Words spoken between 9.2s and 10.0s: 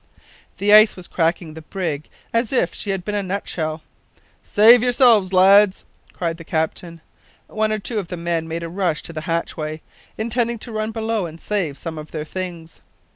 hatchway,